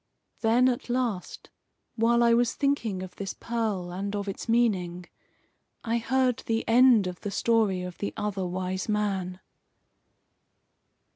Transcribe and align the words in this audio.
Then, 0.39 0.67
at 0.67 0.89
last, 0.89 1.51
while 1.95 2.23
I 2.23 2.33
was 2.33 2.55
thinking 2.55 3.03
of 3.03 3.15
this 3.17 3.35
pearl, 3.35 3.91
and 3.93 4.15
of 4.15 4.27
its 4.27 4.49
meaning, 4.49 5.05
I 5.83 5.99
heard 5.99 6.41
the 6.47 6.67
end 6.67 7.05
of 7.05 7.19
the 7.21 7.29
story 7.29 7.83
of 7.83 7.99
the 7.99 8.11
Other 8.17 8.47
Wise 8.47 8.89
Man. 8.89 9.41